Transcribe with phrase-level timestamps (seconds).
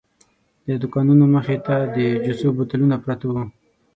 [0.67, 3.43] د دوکانونو مخې ته د جوسو بوتلونه پراته وو.